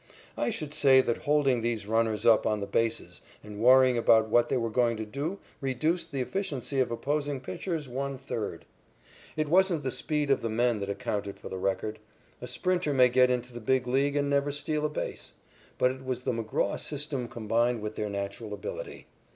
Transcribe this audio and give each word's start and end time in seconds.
I 0.35 0.49
should 0.49 0.73
say 0.73 0.99
that 1.01 1.17
holding 1.29 1.61
these 1.61 1.85
runners 1.85 2.25
up 2.25 2.47
on 2.47 2.59
the 2.59 2.65
bases 2.65 3.21
and 3.43 3.59
worrying 3.59 3.99
about 3.99 4.29
what 4.29 4.49
they 4.49 4.57
were 4.57 4.71
going 4.71 4.97
to 4.97 5.05
do 5.05 5.37
reduced 5.59 6.11
the 6.11 6.21
efficiency 6.21 6.79
of 6.79 6.89
opposing 6.89 7.39
pitchers 7.39 7.87
one 7.87 8.17
third. 8.17 8.65
It 9.37 9.47
wasn't 9.47 9.83
the 9.83 9.91
speed 9.91 10.31
of 10.31 10.41
the 10.41 10.49
men 10.49 10.79
that 10.79 10.89
accounted 10.89 11.37
for 11.39 11.49
the 11.49 11.59
record. 11.59 11.99
A 12.41 12.47
sprinter 12.47 12.95
may 12.95 13.09
get 13.09 13.29
into 13.29 13.53
the 13.53 13.59
Big 13.61 13.85
League 13.85 14.15
and 14.15 14.27
never 14.27 14.51
steal 14.51 14.85
a 14.87 14.89
base. 14.89 15.33
But 15.77 15.91
it 15.91 16.03
was 16.03 16.23
the 16.23 16.31
McGraw 16.31 16.79
system 16.79 17.27
combined 17.27 17.79
with 17.83 17.95
their 17.95 18.09
natural 18.09 18.55
ability. 18.55 19.05